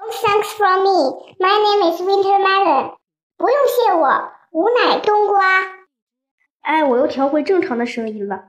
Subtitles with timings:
[0.00, 1.36] Thanks for me.
[1.38, 2.94] My name is Winter Melon.
[3.36, 5.38] 不用谢我，吾乃冬瓜。
[6.62, 8.44] 哎，我又调回正常的声音了。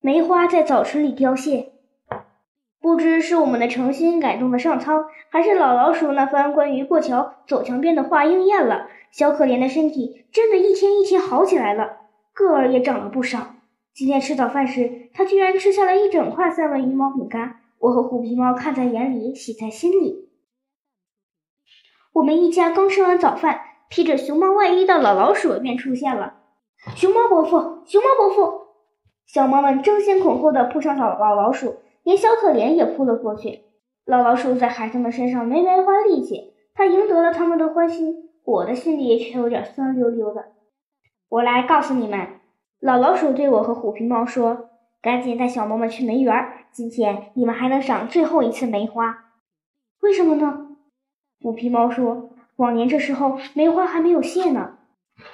[0.00, 1.72] 梅花在早春里凋谢，
[2.78, 8.86] 不知是我们的诚心感动了上苍，还是老老鼠那番关于过桥走墙边的话应验了。
[9.10, 12.00] 小可怜的身体真的一天一天好起来了，
[12.34, 13.54] 个儿也长了不少。
[13.94, 17.60] 今天吃早饭时，他居然吃下了一整块三文鱼毛饼干。
[17.78, 20.28] 我和虎皮猫看在眼里，喜在心里。
[22.14, 26.34] 我们一家刚吃完早饭，披着熊猫外衣的老老鼠便出现了。
[26.96, 28.68] 熊猫伯父，熊猫伯父！
[29.26, 33.64] 小猫们争先恐后的扑上老老老鼠，连小可怜也扑了过去。
[34.04, 40.46] 老老鼠在孩子们身上没白花力气，它赢得了他们的欢心，我的心里却有点酸溜溜的。
[41.28, 42.40] 我来告诉你们，
[42.80, 44.70] 老老鼠对我和虎皮猫说
[45.00, 46.34] ：“赶紧带小猫们去梅园，
[46.72, 49.24] 今天你们还能赏最后一次梅花。”
[50.00, 50.76] 为什么呢？
[51.40, 54.78] 虎皮猫说：“往年这时候梅花还没有谢呢。”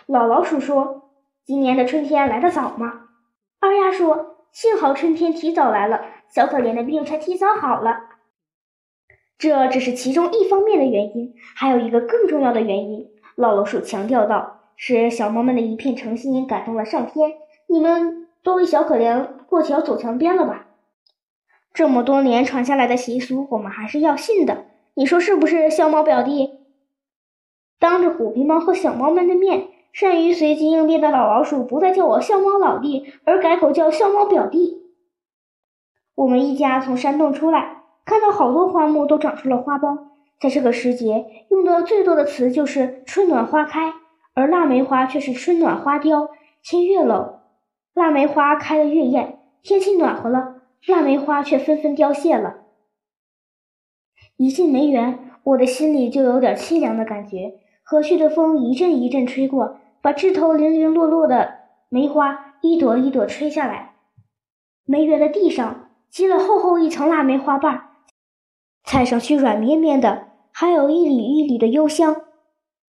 [0.06, 1.10] 老老鼠说
[1.44, 3.02] ：“今年的春天来得早吗？”
[3.60, 8.10] 二丫说：“幸好春天提早来了，小可怜的病才提早好了。”
[9.36, 13.08] 这只是其中一方面的原因，还有一个更重要的原因。
[13.36, 17.32] 老老鼠强调道：“是小猫们的一片诚心感动了上天，
[17.66, 20.66] 你们多为小可怜过桥走墙边了吧？
[21.72, 24.66] 这么多年传下来的习俗，我们还是要信的。
[24.94, 26.60] 你说是不是，小猫表弟？”
[27.80, 29.68] 当着虎皮猫和小猫们的面。
[29.94, 34.82] 善于随机应变的老老鼠不再叫我笑猫老弟，而改口叫笑猫表弟。
[36.16, 40.08] 我们一家从山洞出来，看到好多花木都长出了花苞。
[40.40, 43.94] 在这个时节，用的最多的词就是“春暖花开”，
[44.34, 46.28] 而腊梅花却是“春暖花凋”。
[46.64, 47.38] 天越冷，
[47.94, 50.56] 腊梅花开得越艳；天气暖和了，
[50.86, 52.56] 腊梅花却纷纷凋谢了。
[54.36, 57.60] 一进梅园，我的心里就有点凄凉的感觉。
[57.82, 59.78] 和煦的风一阵一阵吹过。
[60.04, 63.94] 把枝头零零落落的梅花一朵一朵吹下来，
[64.84, 67.84] 梅园的地上积了厚厚一层腊梅花瓣，
[68.84, 72.16] 踩上去软绵绵的，还有一缕一缕的幽香。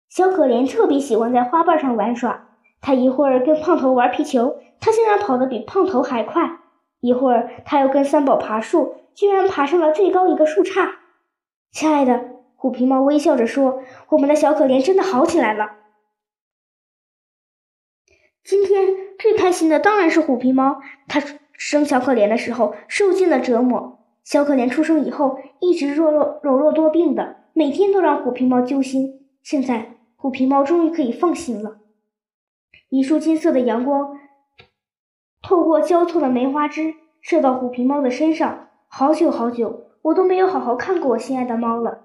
[0.07, 6.61] 小可怜特别喜欢在花瓣上玩耍，他一会儿跟胖头玩皮球，他竟然跑得比胖头还快；
[6.99, 10.91] 一会儿他又跟三宝爬树，居然爬上了最高一个树杈。
[11.71, 15.73] 亲爱的，虎皮猫微笑着说：“我们的小可怜真的好起来了。”
[18.43, 18.87] 今天
[19.19, 21.21] 最开心的当然是虎皮猫，它
[21.53, 23.99] 生小可怜的时候受尽了折磨。
[24.23, 29.27] 小可怜出生以后一直弱弱柔弱多病的，每天都让虎皮猫揪心。
[29.43, 31.79] 现在虎皮猫终于可以放心了。
[32.89, 34.17] 一束金色的阳光
[35.49, 42.01] 透过交错的梅花枝射到虎皮猫的身上，好久好久，我都没有好好看过我心爱的猫了。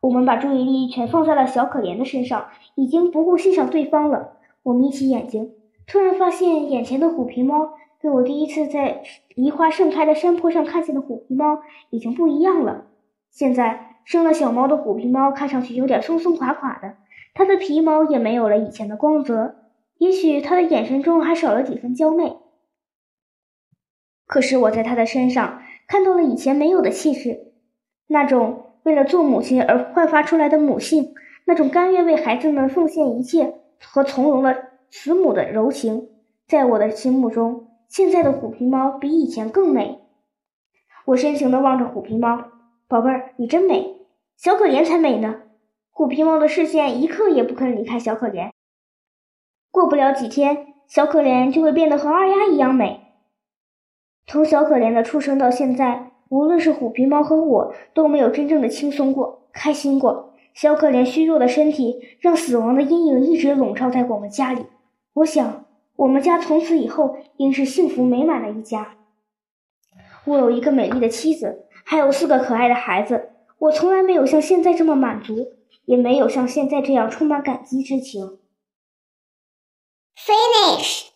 [0.00, 4.34] 我们把注意力全放在了小可怜的身上，已经不顾欣赏对方了。
[4.62, 5.54] 我眯起眼睛，
[5.86, 9.02] 突然发现眼前的虎皮猫跟我第一次在
[9.34, 12.84] 梨花盛开的山坡上看见的虎皮猫已经不一样了。
[13.30, 16.96] 现在生了小猫的虎皮猫看上去有点松松垮垮的，
[17.32, 19.54] 它的皮毛也没有了以前的光泽，
[19.98, 22.36] 也许它的眼神中还少了几分娇媚。
[24.26, 27.52] 可是我在它的身上看到了以前没有的气质，
[28.06, 31.14] 那种为了做母亲而焕发出来的母性，
[31.44, 33.54] 那种甘愿为孩子们奉献一切。
[33.80, 36.08] 和从容的慈母的柔情，
[36.48, 40.00] 在我的心目中，现在的虎皮猫比以前更美。
[41.04, 42.42] 我深情地望着虎皮猫，
[42.88, 44.00] 宝贝儿，你真美，
[44.36, 45.42] 小可怜才美呢。
[45.90, 48.50] 虎皮猫的视线一刻也不肯离开小可怜。
[49.70, 53.00] 过不了几天，小可怜就会变得和二丫一样美。
[54.26, 60.34] 从小可怜的出生到现在，无论是虎皮猫和我，都没有真正的轻松过、开心过。
[60.52, 64.66] 小可怜虚弱的身体，让死亡的阴影一直笼罩在我们家里。
[65.14, 68.96] 我想，我们家从此以后应是幸福美满的一家。
[70.24, 73.30] 我有一个美丽的妻子，还有四个可爱的孩子。
[73.60, 75.52] 我从来没有像现在这么满足，
[75.84, 78.38] 也没有像现在这样充满感激之情。
[80.18, 81.12] Finish。